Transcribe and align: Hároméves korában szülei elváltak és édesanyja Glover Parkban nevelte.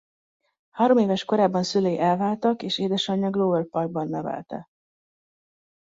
Hároméves 0.69 1.25
korában 1.25 1.63
szülei 1.63 1.99
elváltak 1.99 2.63
és 2.63 2.77
édesanyja 2.79 3.29
Glover 3.29 3.65
Parkban 3.65 4.07
nevelte. 4.07 4.67